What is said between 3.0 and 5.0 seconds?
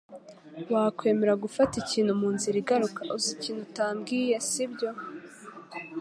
Uzi ikintu utambwiye, sibyo?